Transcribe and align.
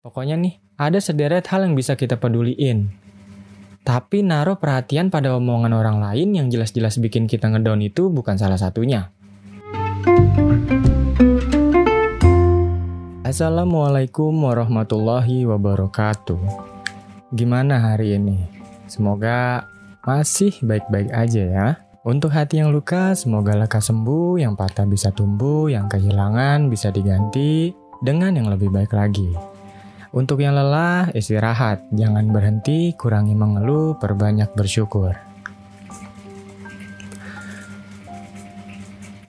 Pokoknya 0.00 0.32
nih, 0.40 0.56
ada 0.80 0.96
sederet 0.96 1.44
hal 1.52 1.68
yang 1.68 1.76
bisa 1.76 1.92
kita 1.92 2.16
peduliin. 2.16 2.88
Tapi 3.84 4.24
naruh 4.24 4.56
perhatian 4.56 5.12
pada 5.12 5.36
omongan 5.36 5.76
orang 5.76 6.00
lain 6.00 6.32
yang 6.32 6.48
jelas-jelas 6.48 6.96
bikin 6.96 7.28
kita 7.28 7.52
ngedown 7.52 7.84
itu 7.84 8.08
bukan 8.08 8.40
salah 8.40 8.56
satunya. 8.56 9.12
Assalamualaikum 13.28 14.32
warahmatullahi 14.32 15.44
wabarakatuh. 15.44 16.40
Gimana 17.36 17.76
hari 17.92 18.16
ini? 18.16 18.48
Semoga 18.88 19.68
masih 20.00 20.56
baik-baik 20.64 21.12
aja 21.12 21.44
ya. 21.44 21.68
Untuk 22.08 22.32
hati 22.32 22.64
yang 22.64 22.72
luka, 22.72 23.12
semoga 23.12 23.52
lekas 23.52 23.92
sembuh, 23.92 24.40
yang 24.40 24.56
patah 24.56 24.88
bisa 24.88 25.12
tumbuh, 25.12 25.68
yang 25.68 25.92
kehilangan 25.92 26.72
bisa 26.72 26.88
diganti 26.88 27.76
dengan 28.00 28.32
yang 28.32 28.48
lebih 28.48 28.72
baik 28.72 28.96
lagi. 28.96 29.49
Untuk 30.10 30.42
yang 30.42 30.58
lelah, 30.58 31.14
istirahat. 31.14 31.86
Jangan 31.94 32.34
berhenti, 32.34 32.90
kurangi 32.98 33.38
mengeluh, 33.38 33.94
perbanyak 33.94 34.50
bersyukur. 34.58 35.14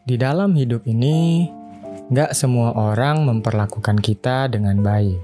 Di 0.01 0.17
dalam 0.17 0.57
hidup 0.57 0.81
ini, 0.89 1.45
gak 2.09 2.33
semua 2.33 2.73
orang 2.73 3.29
memperlakukan 3.29 4.01
kita 4.01 4.49
dengan 4.49 4.81
baik. 4.81 5.21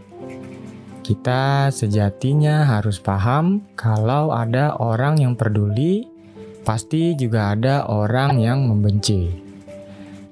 Kita 1.01 1.73
sejatinya 1.73 2.77
harus 2.77 3.01
paham 3.01 3.65
kalau 3.73 4.29
ada 4.29 4.77
orang 4.77 5.17
yang 5.17 5.33
peduli, 5.33 6.05
pasti 6.61 7.17
juga 7.17 7.57
ada 7.57 7.89
orang 7.89 8.37
yang 8.37 8.61
membenci. 8.61 9.33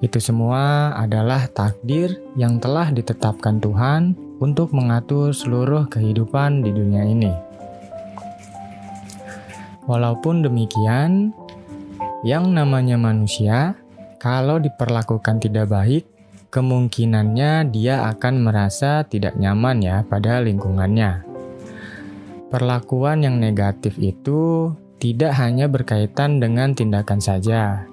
Itu 0.05 0.21
semua 0.21 0.93
adalah 0.93 1.49
takdir 1.49 2.13
yang 2.37 2.61
telah 2.61 2.93
ditetapkan 2.93 3.57
Tuhan 3.57 4.24
untuk 4.39 4.75
mengatur 4.75 5.31
seluruh 5.31 5.87
kehidupan 5.87 6.63
di 6.63 6.71
dunia 6.71 7.03
ini. 7.07 7.33
Walaupun 9.85 10.41
demikian, 10.41 11.29
yang 12.25 12.57
namanya 12.57 12.97
manusia, 12.97 13.77
kalau 14.17 14.57
diperlakukan 14.57 15.37
tidak 15.37 15.69
baik, 15.69 16.09
kemungkinannya 16.49 17.69
dia 17.69 18.09
akan 18.09 18.41
merasa 18.41 19.05
tidak 19.05 19.37
nyaman 19.37 19.85
ya 19.85 20.01
pada 20.09 20.41
lingkungannya. 20.41 21.21
Perlakuan 22.49 23.21
yang 23.21 23.37
negatif 23.37 23.99
itu 24.01 24.73
tidak 24.97 25.37
hanya 25.37 25.69
berkaitan 25.69 26.41
dengan 26.41 26.73
tindakan 26.73 27.21
saja, 27.21 27.85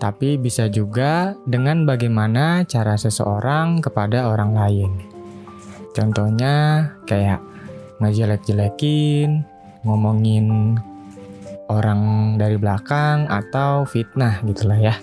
tapi 0.00 0.40
bisa 0.40 0.72
juga 0.72 1.36
dengan 1.44 1.84
bagaimana 1.84 2.64
cara 2.64 2.96
seseorang 2.96 3.84
kepada 3.84 4.32
orang 4.32 4.56
lain. 4.56 5.15
Contohnya 5.96 6.84
kayak 7.08 7.40
ngejelek-jelekin, 8.04 9.48
ngomongin 9.80 10.76
orang 11.72 12.36
dari 12.36 12.60
belakang 12.60 13.24
atau 13.32 13.88
fitnah 13.88 14.44
gitulah 14.44 14.76
ya. 14.76 14.96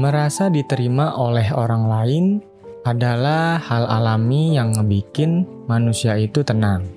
Merasa 0.00 0.48
diterima 0.48 1.20
oleh 1.20 1.52
orang 1.52 1.84
lain 1.84 2.24
adalah 2.88 3.60
hal 3.60 3.84
alami 3.84 4.56
yang 4.56 4.72
ngebikin 4.72 5.44
manusia 5.68 6.16
itu 6.16 6.40
tenang. 6.40 6.88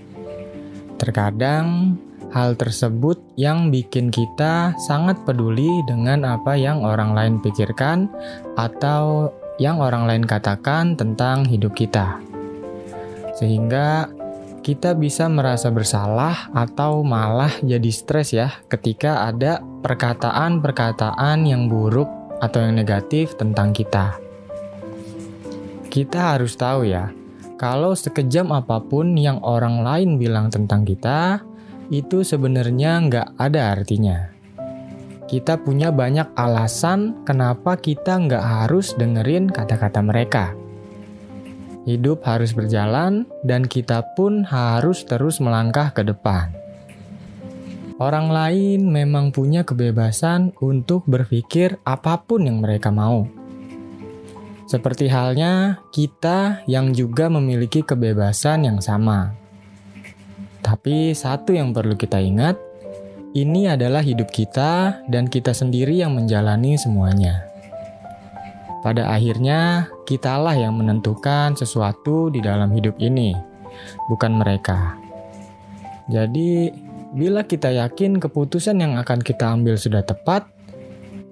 Terkadang 0.96 2.00
hal 2.32 2.56
tersebut 2.56 3.20
yang 3.36 3.68
bikin 3.68 4.16
kita 4.16 4.72
sangat 4.80 5.20
peduli 5.28 5.84
dengan 5.84 6.24
apa 6.24 6.56
yang 6.56 6.88
orang 6.88 7.12
lain 7.12 7.36
pikirkan 7.44 8.08
atau 8.56 9.28
yang 9.60 9.84
orang 9.84 10.08
lain 10.08 10.24
katakan 10.24 10.96
tentang 10.96 11.44
hidup 11.48 11.76
kita 11.76 12.25
sehingga 13.36 14.10
kita 14.66 14.98
bisa 14.98 15.30
merasa 15.30 15.70
bersalah 15.70 16.50
atau 16.50 17.06
malah 17.06 17.54
jadi 17.62 17.92
stres 17.94 18.34
ya 18.34 18.50
ketika 18.66 19.30
ada 19.30 19.62
perkataan-perkataan 19.62 21.46
yang 21.46 21.70
buruk 21.70 22.10
atau 22.42 22.66
yang 22.66 22.74
negatif 22.74 23.38
tentang 23.38 23.78
kita. 23.78 24.18
Kita 25.94 26.34
harus 26.34 26.58
tahu 26.58 26.90
ya, 26.90 27.14
kalau 27.56 27.94
sekejam 27.96 28.52
apa 28.52 28.84
pun 28.84 29.16
yang 29.16 29.40
orang 29.46 29.80
lain 29.86 30.18
bilang 30.20 30.52
tentang 30.52 30.84
kita, 30.84 31.40
itu 31.94 32.26
sebenarnya 32.26 33.00
nggak 33.06 33.28
ada 33.38 33.72
artinya. 33.78 34.34
Kita 35.26 35.62
punya 35.62 35.94
banyak 35.94 36.36
alasan 36.36 37.24
kenapa 37.24 37.78
kita 37.78 38.18
nggak 38.18 38.44
harus 38.44 38.98
dengerin 38.98 39.48
kata-kata 39.48 40.02
mereka. 40.04 40.65
Hidup 41.86 42.26
harus 42.26 42.58
berjalan, 42.58 43.30
dan 43.46 43.70
kita 43.70 44.18
pun 44.18 44.42
harus 44.42 45.06
terus 45.06 45.38
melangkah 45.38 45.94
ke 45.94 46.02
depan. 46.02 46.50
Orang 47.96 48.28
lain 48.28 48.92
memang 48.92 49.32
punya 49.32 49.64
kebebasan 49.64 50.52
untuk 50.60 51.08
berpikir 51.08 51.80
apa 51.88 52.20
pun 52.20 52.44
yang 52.44 52.60
mereka 52.60 52.92
mau. 52.92 53.30
Seperti 54.66 55.08
halnya 55.08 55.80
kita 55.96 56.66
yang 56.68 56.92
juga 56.92 57.32
memiliki 57.32 57.86
kebebasan 57.86 58.68
yang 58.68 58.84
sama. 58.84 59.32
Tapi 60.66 61.14
satu 61.14 61.54
yang 61.54 61.70
perlu 61.70 61.94
kita 61.94 62.18
ingat, 62.18 62.58
ini 63.32 63.70
adalah 63.70 64.02
hidup 64.02 64.28
kita 64.34 65.06
dan 65.06 65.30
kita 65.30 65.54
sendiri 65.54 66.02
yang 66.02 66.18
menjalani 66.18 66.76
semuanya. 66.76 67.55
Pada 68.86 69.10
akhirnya, 69.10 69.90
kitalah 70.06 70.54
yang 70.54 70.78
menentukan 70.78 71.58
sesuatu 71.58 72.30
di 72.30 72.38
dalam 72.38 72.70
hidup 72.70 72.94
ini, 73.02 73.34
bukan 74.06 74.38
mereka. 74.38 74.94
Jadi, 76.06 76.70
bila 77.18 77.42
kita 77.42 77.74
yakin 77.74 78.22
keputusan 78.22 78.78
yang 78.78 78.94
akan 79.02 79.26
kita 79.26 79.58
ambil 79.58 79.74
sudah 79.74 80.06
tepat, 80.06 80.46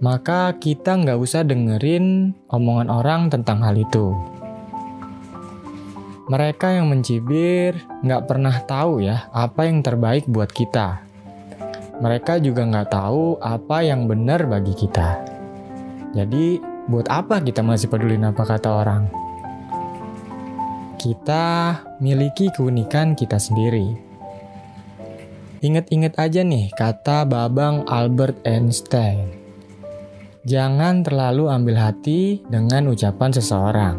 maka 0.01 0.57
kita 0.57 0.97
nggak 0.97 1.21
usah 1.21 1.45
dengerin 1.45 2.33
omongan 2.49 2.89
orang 2.89 3.21
tentang 3.29 3.61
hal 3.61 3.77
itu. 3.77 4.17
Mereka 6.33 6.73
yang 6.73 6.89
mencibir 6.89 7.77
nggak 8.01 8.25
pernah 8.25 8.65
tahu 8.65 9.05
ya 9.05 9.29
apa 9.29 9.69
yang 9.69 9.85
terbaik 9.85 10.25
buat 10.25 10.49
kita. 10.49 11.05
Mereka 12.01 12.41
juga 12.41 12.65
nggak 12.65 12.89
tahu 12.89 13.37
apa 13.37 13.85
yang 13.85 14.09
benar 14.09 14.49
bagi 14.49 14.73
kita. 14.73 15.21
Jadi, 16.17 16.72
Buat 16.83 17.07
apa 17.07 17.39
kita 17.39 17.63
masih 17.63 17.87
peduli 17.87 18.19
apa 18.19 18.43
kata 18.43 18.67
orang? 18.67 19.07
Kita 20.99 21.79
miliki 22.03 22.51
keunikan 22.51 23.15
kita 23.15 23.39
sendiri. 23.39 23.95
Ingat-ingat 25.63 26.19
aja 26.19 26.43
nih 26.43 26.75
kata 26.75 27.23
Babang 27.23 27.87
Albert 27.87 28.43
Einstein. 28.43 29.31
Jangan 30.43 31.07
terlalu 31.07 31.47
ambil 31.47 31.79
hati 31.79 32.43
dengan 32.51 32.91
ucapan 32.91 33.31
seseorang. 33.31 33.95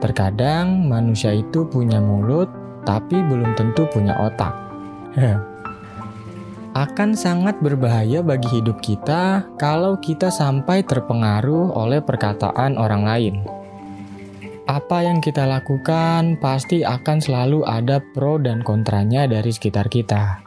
Terkadang 0.00 0.88
manusia 0.88 1.36
itu 1.36 1.68
punya 1.68 2.00
mulut, 2.00 2.48
tapi 2.88 3.20
belum 3.20 3.52
tentu 3.52 3.84
punya 3.92 4.16
otak. 4.16 4.56
akan 6.78 7.18
sangat 7.18 7.58
berbahaya 7.58 8.22
bagi 8.22 8.46
hidup 8.62 8.78
kita 8.78 9.42
kalau 9.58 9.98
kita 9.98 10.30
sampai 10.30 10.86
terpengaruh 10.86 11.74
oleh 11.74 11.98
perkataan 11.98 12.78
orang 12.78 13.02
lain. 13.02 13.34
Apa 14.70 15.02
yang 15.02 15.18
kita 15.18 15.42
lakukan 15.42 16.38
pasti 16.38 16.86
akan 16.86 17.18
selalu 17.18 17.66
ada 17.66 17.98
pro 17.98 18.38
dan 18.38 18.62
kontranya 18.62 19.26
dari 19.26 19.50
sekitar 19.50 19.90
kita. 19.90 20.38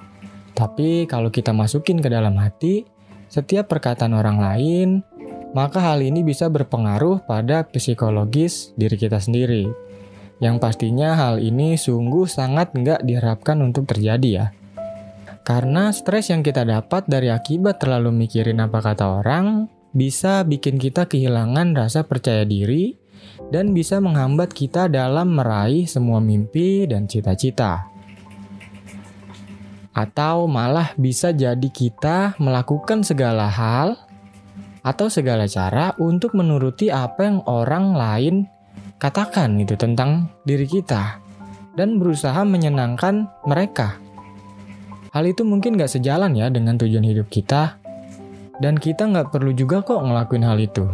Tapi 0.56 1.03
kalau 1.03 1.28
kita 1.28 1.52
masukin 1.52 2.00
ke 2.00 2.08
dalam 2.08 2.40
hati, 2.40 2.88
setiap 3.28 3.68
perkataan 3.68 4.16
orang 4.16 4.40
lain, 4.40 4.90
maka 5.52 5.84
hal 5.84 6.00
ini 6.00 6.24
bisa 6.24 6.47
berpengaruh 6.47 7.28
pada 7.28 7.68
psikologis 7.68 8.72
diri 8.80 8.96
kita 8.96 9.20
sendiri. 9.20 9.68
Yang 10.40 10.56
pastinya 10.64 11.12
hal 11.18 11.44
ini 11.44 11.75
sungguh 11.75 12.24
sangat 12.24 12.72
nggak 12.72 13.03
diharapkan 13.03 13.59
untuk 13.59 13.84
terjadi 13.84 14.29
ya. 14.32 14.46
Karena 15.52 15.92
stres 15.92 16.32
yang 16.32 16.48
kita 16.48 16.64
dapat 16.64 17.12
dari 17.12 17.28
akibat 17.28 17.84
terlalu 17.84 18.24
mikirin 18.24 18.64
apa 18.64 18.80
kata 18.80 19.20
orang 19.20 19.68
bisa 19.92 20.48
bikin 20.48 20.80
kita 20.80 21.12
kehilangan 21.12 21.76
rasa 21.76 22.08
percaya 22.08 22.48
diri 22.48 22.96
dan 23.52 23.76
bisa 23.76 24.00
menghambat 24.00 24.56
kita 24.56 24.88
dalam 24.88 25.36
meraih 25.36 25.84
semua 25.92 26.24
mimpi 26.24 26.88
dan 26.88 27.03
cita-cita. 27.03 27.84
Atau 29.92 30.48
malah 30.48 30.96
bisa 30.96 31.36
jadi 31.36 31.68
kita 31.68 32.40
melakukan 32.40 33.04
segala 33.04 33.52
hal 33.52 34.00
atau 34.88 35.12
segala 35.12 35.52
cara 35.52 35.92
untuk 36.00 36.32
menuruti 36.32 36.88
apa 36.88 37.28
yang 37.28 37.44
orang 37.44 37.92
lain 37.92 38.36
katakan 39.04 39.59
gitu 39.59 39.76
tentang 39.76 40.32
diri 40.47 40.64
kita 40.64 41.20
dan 41.76 42.00
berusaha 42.00 42.40
menyenangkan 42.47 43.28
mereka. 43.44 44.00
Hal 45.11 45.28
itu 45.28 45.43
mungkin 45.43 45.75
gak 45.75 45.91
sejalan 45.91 46.31
ya 46.40 46.47
dengan 46.47 46.79
tujuan 46.79 47.03
hidup 47.03 47.28
kita, 47.28 47.75
dan 48.63 48.79
kita 48.79 49.11
gak 49.11 49.35
perlu 49.35 49.52
juga 49.52 49.84
kok 49.84 49.99
ngelakuin 49.99 50.47
hal 50.47 50.55
itu. 50.55 50.87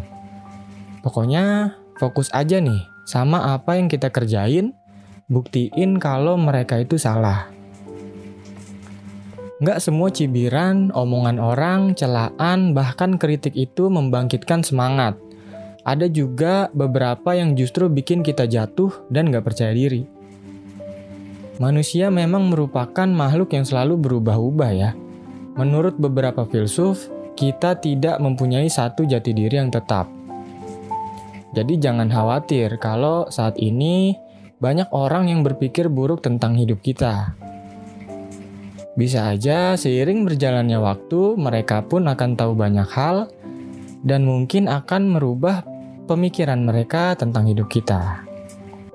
Pokoknya 1.06 1.78
fokus 2.02 2.34
aja 2.34 2.58
nih 2.58 2.82
sama 3.06 3.54
apa 3.54 3.78
yang 3.78 3.86
kita 3.86 4.10
kerjain, 4.10 4.74
buktiin 5.30 6.02
kalau 6.02 6.34
mereka 6.34 6.82
itu 6.82 6.98
salah. 6.98 7.54
Nggak 9.58 9.82
semua 9.82 10.10
cibiran, 10.14 10.94
omongan 10.94 11.38
orang, 11.42 11.94
celaan, 11.94 12.78
bahkan 12.78 13.18
kritik 13.18 13.58
itu 13.58 13.90
membangkitkan 13.90 14.62
semangat. 14.62 15.18
Ada 15.82 16.10
juga 16.10 16.70
beberapa 16.74 17.34
yang 17.34 17.58
justru 17.58 17.90
bikin 17.90 18.22
kita 18.22 18.46
jatuh 18.46 19.10
dan 19.14 19.30
nggak 19.30 19.46
percaya 19.46 19.74
diri. 19.74 20.17
Manusia 21.58 22.14
memang 22.14 22.54
merupakan 22.54 23.10
makhluk 23.10 23.58
yang 23.58 23.66
selalu 23.66 23.98
berubah-ubah 23.98 24.72
ya. 24.78 24.94
Menurut 25.58 25.98
beberapa 25.98 26.46
filsuf, 26.46 27.10
kita 27.34 27.82
tidak 27.82 28.22
mempunyai 28.22 28.70
satu 28.70 29.10
jati 29.10 29.34
diri 29.34 29.58
yang 29.58 29.74
tetap. 29.74 30.06
Jadi 31.58 31.82
jangan 31.82 32.14
khawatir 32.14 32.78
kalau 32.78 33.26
saat 33.34 33.58
ini 33.58 34.14
banyak 34.62 34.86
orang 34.94 35.34
yang 35.34 35.42
berpikir 35.42 35.90
buruk 35.90 36.22
tentang 36.22 36.54
hidup 36.54 36.78
kita. 36.86 37.34
Bisa 38.94 39.34
aja 39.34 39.74
seiring 39.74 40.30
berjalannya 40.30 40.78
waktu, 40.78 41.38
mereka 41.42 41.82
pun 41.82 42.06
akan 42.06 42.38
tahu 42.38 42.54
banyak 42.54 42.90
hal 42.94 43.34
dan 44.06 44.30
mungkin 44.30 44.70
akan 44.70 45.18
merubah 45.18 45.66
pemikiran 46.06 46.62
mereka 46.62 47.18
tentang 47.18 47.50
hidup 47.50 47.66
kita. 47.66 48.22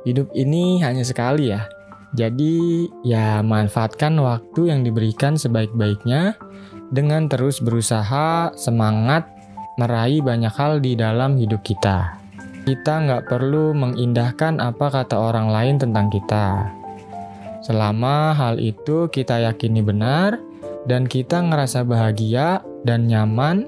Hidup 0.06 0.30
ini 0.34 0.78
hanya 0.82 1.02
sekali 1.02 1.50
ya. 1.50 1.81
Jadi 2.12 2.92
ya 3.00 3.40
manfaatkan 3.40 4.20
waktu 4.20 4.68
yang 4.68 4.84
diberikan 4.84 5.40
sebaik-baiknya 5.40 6.36
dengan 6.92 7.24
terus 7.24 7.64
berusaha 7.64 8.52
semangat 8.52 9.24
meraih 9.80 10.20
banyak 10.20 10.52
hal 10.52 10.84
di 10.84 10.92
dalam 10.92 11.40
hidup 11.40 11.64
kita. 11.64 12.20
Kita 12.68 13.00
nggak 13.08 13.32
perlu 13.32 13.72
mengindahkan 13.72 14.60
apa 14.60 14.92
kata 14.92 15.16
orang 15.16 15.48
lain 15.48 15.80
tentang 15.80 16.12
kita. 16.12 16.68
Selama 17.64 18.36
hal 18.36 18.60
itu 18.60 19.08
kita 19.08 19.40
yakini 19.48 19.80
benar 19.80 20.36
dan 20.84 21.08
kita 21.08 21.40
ngerasa 21.40 21.82
bahagia 21.86 22.60
dan 22.84 23.08
nyaman, 23.08 23.66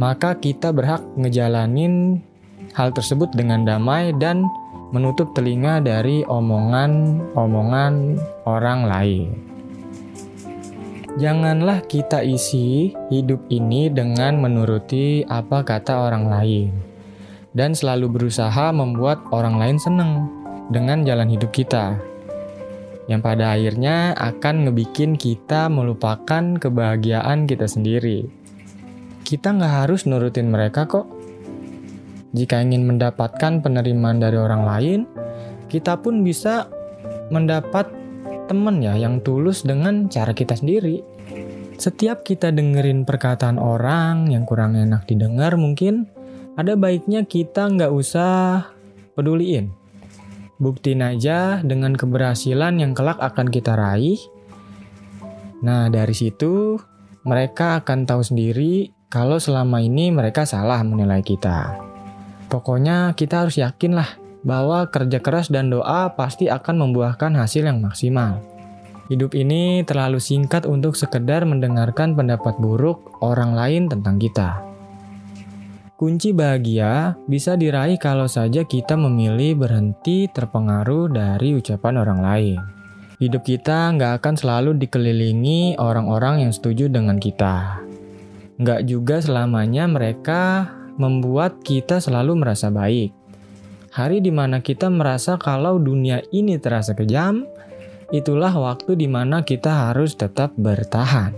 maka 0.00 0.32
kita 0.32 0.72
berhak 0.72 1.04
ngejalanin 1.20 2.24
hal 2.72 2.88
tersebut 2.96 3.28
dengan 3.36 3.68
damai 3.68 4.16
dan 4.16 4.48
menutup 4.94 5.34
telinga 5.34 5.82
dari 5.82 6.22
omongan-omongan 6.26 7.94
orang 8.46 8.80
lain. 8.86 9.28
Janganlah 11.16 11.80
kita 11.88 12.20
isi 12.20 12.92
hidup 13.08 13.48
ini 13.48 13.88
dengan 13.88 14.36
menuruti 14.36 15.24
apa 15.24 15.64
kata 15.64 16.12
orang 16.12 16.28
lain 16.28 16.70
dan 17.56 17.72
selalu 17.72 18.12
berusaha 18.12 18.68
membuat 18.68 19.24
orang 19.32 19.56
lain 19.56 19.80
senang 19.80 20.28
dengan 20.68 21.08
jalan 21.08 21.32
hidup 21.32 21.48
kita 21.56 21.96
yang 23.06 23.22
pada 23.22 23.54
akhirnya 23.54 24.12
akan 24.18 24.68
ngebikin 24.68 25.14
kita 25.14 25.70
melupakan 25.70 26.58
kebahagiaan 26.58 27.46
kita 27.46 27.70
sendiri. 27.70 28.26
Kita 29.22 29.54
nggak 29.54 29.74
harus 29.86 30.06
nurutin 30.06 30.50
mereka 30.50 30.86
kok. 30.86 31.06
Jika 32.34 32.62
ingin 32.62 32.88
mendapatkan 32.88 33.62
penerimaan 33.62 34.18
dari 34.18 34.38
orang 34.38 34.62
lain, 34.66 35.00
kita 35.70 35.98
pun 36.00 36.26
bisa 36.26 36.66
mendapat 37.30 37.90
teman 38.46 38.82
ya 38.82 38.94
yang 38.94 39.22
tulus 39.22 39.66
dengan 39.66 40.10
cara 40.10 40.34
kita 40.34 40.58
sendiri. 40.58 41.02
Setiap 41.76 42.24
kita 42.24 42.50
dengerin 42.50 43.04
perkataan 43.04 43.60
orang 43.60 44.32
yang 44.32 44.48
kurang 44.48 44.78
enak 44.78 45.04
didengar 45.04 45.60
mungkin, 45.60 46.08
ada 46.56 46.72
baiknya 46.72 47.28
kita 47.28 47.68
nggak 47.68 47.92
usah 47.92 48.72
peduliin 49.12 49.86
Buktiin 50.56 51.04
aja 51.04 51.60
dengan 51.60 51.92
keberhasilan 51.92 52.80
yang 52.80 52.96
kelak 52.96 53.20
akan 53.20 53.52
kita 53.52 53.76
raih. 53.76 54.16
Nah, 55.60 55.92
dari 55.92 56.16
situ 56.16 56.80
mereka 57.28 57.84
akan 57.84 58.08
tahu 58.08 58.24
sendiri 58.24 58.88
kalau 59.12 59.36
selama 59.36 59.84
ini 59.84 60.08
mereka 60.08 60.48
salah 60.48 60.80
menilai 60.80 61.20
kita. 61.20 61.85
Pokoknya 62.56 63.12
kita 63.12 63.44
harus 63.44 63.60
yakin 63.60 64.00
lah 64.00 64.16
bahwa 64.40 64.88
kerja 64.88 65.20
keras 65.20 65.52
dan 65.52 65.68
doa 65.68 66.16
pasti 66.16 66.48
akan 66.48 66.88
membuahkan 66.88 67.36
hasil 67.36 67.68
yang 67.68 67.84
maksimal. 67.84 68.40
Hidup 69.12 69.36
ini 69.36 69.84
terlalu 69.84 70.16
singkat 70.16 70.64
untuk 70.64 70.96
sekedar 70.96 71.44
mendengarkan 71.44 72.16
pendapat 72.16 72.56
buruk 72.56 73.20
orang 73.20 73.52
lain 73.52 73.92
tentang 73.92 74.16
kita. 74.16 74.64
Kunci 76.00 76.32
bahagia 76.32 77.20
bisa 77.28 77.60
diraih 77.60 78.00
kalau 78.00 78.24
saja 78.24 78.64
kita 78.64 78.96
memilih 78.96 79.60
berhenti 79.60 80.24
terpengaruh 80.32 81.12
dari 81.12 81.60
ucapan 81.60 81.94
orang 82.00 82.20
lain. 82.24 82.58
Hidup 83.20 83.44
kita 83.44 83.92
nggak 84.00 84.24
akan 84.24 84.34
selalu 84.40 84.80
dikelilingi 84.80 85.76
orang-orang 85.76 86.48
yang 86.48 86.52
setuju 86.56 86.88
dengan 86.88 87.20
kita. 87.20 87.84
Nggak 88.56 88.80
juga 88.88 89.20
selamanya 89.20 89.84
mereka 89.84 90.72
membuat 90.96 91.60
kita 91.64 92.00
selalu 92.00 92.40
merasa 92.40 92.68
baik. 92.68 93.12
Hari 93.96 94.20
di 94.20 94.28
mana 94.28 94.60
kita 94.60 94.92
merasa 94.92 95.40
kalau 95.40 95.80
dunia 95.80 96.20
ini 96.28 96.60
terasa 96.60 96.92
kejam, 96.92 97.48
itulah 98.12 98.52
waktu 98.52 98.92
di 98.92 99.08
mana 99.08 99.40
kita 99.40 99.88
harus 99.88 100.12
tetap 100.12 100.52
bertahan. 100.60 101.32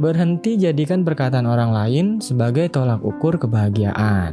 Berhenti 0.00 0.56
jadikan 0.56 1.04
perkataan 1.04 1.44
orang 1.44 1.76
lain 1.76 2.06
sebagai 2.24 2.72
tolak 2.72 3.04
ukur 3.04 3.36
kebahagiaan. 3.36 4.32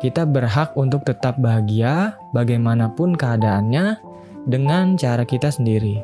Kita 0.00 0.24
berhak 0.24 0.72
untuk 0.80 1.04
tetap 1.04 1.36
bahagia 1.36 2.16
bagaimanapun 2.32 3.12
keadaannya 3.20 4.00
dengan 4.48 4.96
cara 4.96 5.28
kita 5.28 5.52
sendiri. 5.52 6.00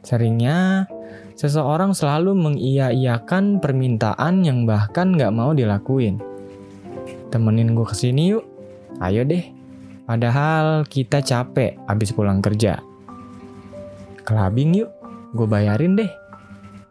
Seringnya, 0.00 0.88
seseorang 1.36 1.92
selalu 1.92 2.32
mengiya-iyakan 2.32 3.60
permintaan 3.60 4.48
yang 4.48 4.64
bahkan 4.64 5.12
nggak 5.12 5.32
mau 5.36 5.52
dilakuin. 5.52 6.31
Temenin 7.32 7.72
gue 7.72 7.88
ke 7.88 7.96
sini 7.96 8.36
yuk, 8.36 8.44
ayo 9.00 9.24
deh. 9.24 9.40
Padahal 10.04 10.84
kita 10.84 11.24
capek 11.24 11.80
abis 11.88 12.12
pulang 12.12 12.44
kerja. 12.44 12.84
Kelabing 14.28 14.76
yuk, 14.76 14.92
gue 15.32 15.48
bayarin 15.48 15.96
deh. 15.96 16.12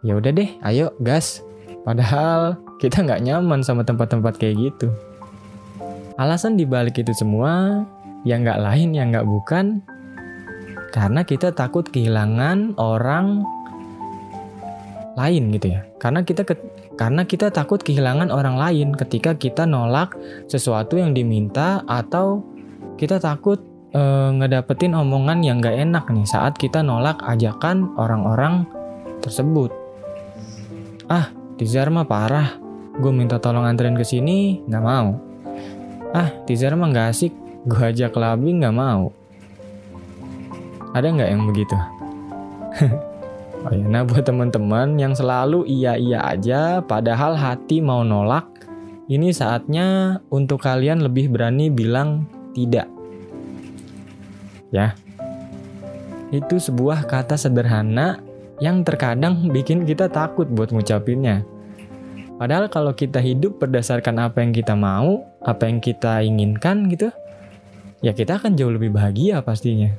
Ya 0.01 0.17
udah 0.17 0.33
deh 0.33 0.49
ayo 0.65 0.97
gas. 0.97 1.45
Padahal 1.85 2.57
kita 2.81 3.05
nggak 3.05 3.21
nyaman 3.21 3.61
sama 3.61 3.85
tempat-tempat 3.85 4.41
kayak 4.41 4.57
gitu. 4.57 4.89
Alasan 6.17 6.57
dibalik 6.57 6.97
itu 6.97 7.13
semua 7.13 7.85
yang 8.25 8.41
nggak 8.41 8.61
lain 8.61 8.97
yang 8.97 9.13
nggak 9.13 9.29
bukan 9.29 9.85
karena 10.91 11.23
kita 11.23 11.55
takut 11.55 11.87
kehilangan 11.87 12.75
orang 12.75 13.47
lain 15.15 15.53
gitu 15.55 15.77
ya. 15.77 15.81
Karena 16.01 16.25
kita 16.25 16.43
ke, 16.43 16.57
karena 16.99 17.23
kita 17.27 17.51
takut 17.51 17.79
kehilangan 17.81 18.29
orang 18.31 18.59
lain 18.59 18.93
ketika 18.95 19.35
kita 19.35 19.63
nolak 19.67 20.15
sesuatu 20.47 20.99
yang 20.99 21.15
diminta 21.15 21.81
atau 21.87 22.43
kita 22.99 23.17
takut 23.17 23.63
e, 23.91 24.01
ngedapetin 24.37 24.93
omongan 24.93 25.41
yang 25.41 25.57
nggak 25.63 25.77
enak 25.77 26.05
nih 26.11 26.27
saat 26.27 26.59
kita 26.59 26.83
nolak 26.85 27.17
ajakan 27.25 27.89
orang-orang 27.97 28.67
tersebut 29.23 29.81
Ah, 31.11 31.27
Tizar 31.59 31.91
mah 31.91 32.07
parah. 32.07 32.55
Gue 32.95 33.11
minta 33.11 33.35
tolong 33.35 33.67
anterin 33.67 33.99
ke 33.99 34.07
sini, 34.07 34.63
nggak 34.63 34.79
mau. 34.79 35.19
Ah, 36.15 36.31
Tizar 36.47 36.71
mah 36.79 36.87
nggak 36.87 37.07
asik. 37.11 37.35
Gue 37.67 37.91
ajak 37.91 38.15
clubbing 38.15 38.63
nggak 38.63 38.71
mau. 38.71 39.11
Ada 40.95 41.11
nggak 41.11 41.29
yang 41.35 41.43
begitu? 41.51 41.75
oh 43.65 43.71
ya, 43.73 43.85
nah 43.85 44.01
buat 44.01 44.25
teman-teman 44.25 44.97
yang 44.97 45.13
selalu 45.13 45.65
iya-iya 45.69 46.21
aja, 46.25 46.81
padahal 46.81 47.37
hati 47.37 47.79
mau 47.81 48.01
nolak, 48.01 48.47
ini 49.05 49.29
saatnya 49.29 50.19
untuk 50.33 50.63
kalian 50.65 51.05
lebih 51.05 51.29
berani 51.29 51.69
bilang 51.69 52.25
tidak. 52.57 52.89
Ya, 54.71 54.95
itu 56.31 56.57
sebuah 56.57 57.05
kata 57.05 57.35
sederhana 57.35 58.23
yang 58.63 58.87
terkadang 58.87 59.51
bikin 59.51 59.83
kita 59.83 60.07
takut 60.07 60.47
buat 60.47 60.71
ngucapinnya. 60.71 61.43
Padahal 62.41 62.73
kalau 62.73 62.95
kita 62.97 63.21
hidup 63.21 63.61
berdasarkan 63.61 64.17
apa 64.17 64.41
yang 64.41 64.49
kita 64.49 64.73
mau, 64.73 65.27
apa 65.45 65.69
yang 65.69 65.77
kita 65.77 66.25
inginkan 66.25 66.89
gitu, 66.89 67.13
ya 68.01 68.17
kita 68.17 68.41
akan 68.41 68.57
jauh 68.57 68.73
lebih 68.73 68.89
bahagia 68.89 69.43
pastinya. 69.45 69.93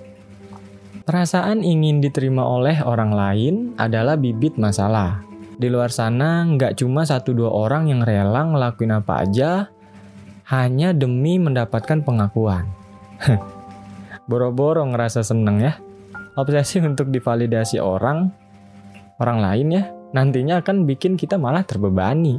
Perasaan 1.02 1.66
ingin 1.66 1.98
diterima 1.98 2.46
oleh 2.46 2.78
orang 2.78 3.10
lain 3.10 3.54
adalah 3.74 4.14
bibit 4.14 4.54
masalah. 4.54 5.18
Di 5.58 5.66
luar 5.66 5.90
sana 5.90 6.46
nggak 6.46 6.78
cuma 6.78 7.02
satu 7.02 7.34
dua 7.34 7.50
orang 7.50 7.90
yang 7.90 8.06
rela 8.06 8.46
ngelakuin 8.46 8.94
apa 9.02 9.26
aja 9.26 9.66
hanya 10.46 10.94
demi 10.94 11.42
mendapatkan 11.42 12.06
pengakuan. 12.06 12.70
Boro-boro 14.30 14.86
ngerasa 14.86 15.26
seneng 15.26 15.58
ya. 15.58 15.74
Obsesi 16.38 16.78
untuk 16.78 17.10
divalidasi 17.10 17.82
orang 17.82 18.30
orang 19.18 19.38
lain 19.42 19.68
ya, 19.74 19.82
nantinya 20.14 20.62
akan 20.62 20.86
bikin 20.86 21.18
kita 21.18 21.34
malah 21.34 21.66
terbebani. 21.66 22.38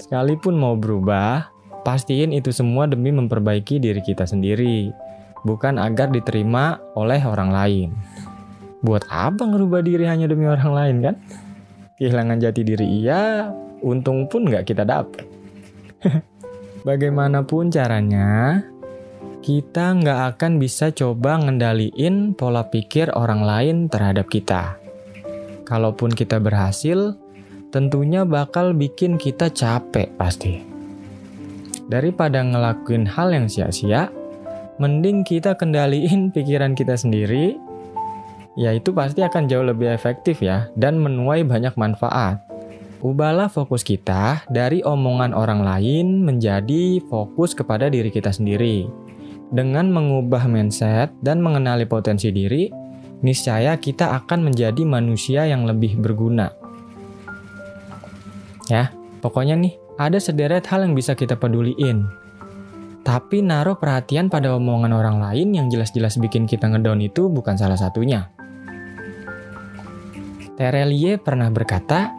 Sekalipun 0.00 0.56
mau 0.56 0.72
berubah, 0.72 1.52
pastiin 1.84 2.32
itu 2.32 2.48
semua 2.48 2.88
demi 2.88 3.12
memperbaiki 3.12 3.76
diri 3.76 4.00
kita 4.00 4.24
sendiri. 4.24 5.05
Bukan 5.46 5.78
agar 5.78 6.10
diterima 6.10 6.82
oleh 6.98 7.22
orang 7.22 7.50
lain. 7.54 7.88
Buat 8.82 9.06
apa 9.06 9.46
ngerubah 9.46 9.86
diri 9.86 10.10
hanya 10.10 10.26
demi 10.26 10.50
orang 10.50 10.72
lain 10.74 10.96
kan? 11.06 11.14
Kehilangan 11.96 12.42
jati 12.42 12.60
diri 12.66 12.86
iya, 13.00 13.48
untung 13.80 14.26
pun 14.26 14.50
nggak 14.50 14.66
kita 14.66 14.82
dapat. 14.82 15.24
Bagaimanapun 16.86 17.70
caranya, 17.70 18.62
kita 19.40 19.94
nggak 19.96 20.20
akan 20.36 20.58
bisa 20.58 20.90
coba 20.90 21.38
ngendaliin 21.38 22.34
pola 22.34 22.66
pikir 22.66 23.14
orang 23.14 23.46
lain 23.46 23.76
terhadap 23.86 24.26
kita. 24.26 24.76
Kalaupun 25.66 26.14
kita 26.14 26.38
berhasil, 26.38 27.14
tentunya 27.74 28.22
bakal 28.22 28.70
bikin 28.74 29.18
kita 29.18 29.50
capek 29.50 30.14
pasti. 30.14 30.62
Daripada 31.86 32.42
ngelakuin 32.42 33.06
hal 33.06 33.34
yang 33.34 33.46
sia-sia, 33.46 34.10
mending 34.76 35.24
kita 35.24 35.56
kendaliin 35.56 36.28
pikiran 36.36 36.76
kita 36.76 36.96
sendiri, 36.96 37.56
ya 38.56 38.72
itu 38.72 38.92
pasti 38.92 39.20
akan 39.24 39.48
jauh 39.48 39.64
lebih 39.64 39.92
efektif 39.92 40.40
ya 40.40 40.68
dan 40.76 41.00
menuai 41.00 41.44
banyak 41.44 41.76
manfaat. 41.76 42.40
Ubahlah 43.04 43.52
fokus 43.52 43.84
kita 43.84 44.48
dari 44.48 44.80
omongan 44.80 45.36
orang 45.36 45.60
lain 45.60 46.24
menjadi 46.24 46.98
fokus 47.06 47.52
kepada 47.52 47.92
diri 47.92 48.08
kita 48.08 48.32
sendiri. 48.32 48.88
Dengan 49.46 49.92
mengubah 49.94 50.48
mindset 50.50 51.12
dan 51.22 51.38
mengenali 51.38 51.86
potensi 51.86 52.34
diri, 52.34 52.66
niscaya 53.22 53.78
kita 53.78 54.16
akan 54.24 54.50
menjadi 54.50 54.82
manusia 54.82 55.46
yang 55.46 55.68
lebih 55.68 56.00
berguna. 56.02 56.50
Ya, 58.66 58.90
pokoknya 59.22 59.54
nih, 59.54 59.78
ada 60.02 60.18
sederet 60.18 60.66
hal 60.66 60.82
yang 60.82 60.98
bisa 60.98 61.14
kita 61.14 61.38
peduliin. 61.38 62.25
Tapi 63.06 63.38
naruh 63.38 63.78
perhatian 63.78 64.26
pada 64.26 64.50
omongan 64.58 64.90
orang 64.90 65.22
lain 65.22 65.54
yang 65.54 65.70
jelas-jelas 65.70 66.18
bikin 66.18 66.50
kita 66.50 66.66
ngedown 66.66 66.98
itu 66.98 67.30
bukan 67.30 67.54
salah 67.54 67.78
satunya. 67.78 68.34
Terelie 70.58 71.14
pernah 71.14 71.46
berkata, 71.46 72.10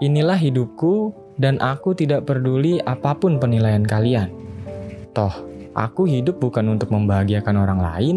Inilah 0.00 0.40
hidupku 0.40 1.12
dan 1.36 1.60
aku 1.60 1.92
tidak 1.92 2.24
peduli 2.24 2.80
apa 2.80 3.12
pun 3.20 3.36
penilaian 3.36 3.84
kalian. 3.84 4.32
Toh, 5.12 5.32
aku 5.76 6.08
hidup 6.08 6.40
bukan 6.40 6.72
untuk 6.72 6.88
membahagiakan 6.88 7.56
orang 7.60 7.80
lain, 7.84 8.16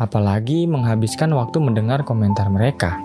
apalagi 0.00 0.64
menghabiskan 0.64 1.36
waktu 1.36 1.60
mendengar 1.60 2.00
komentar 2.00 2.48
mereka. 2.48 2.96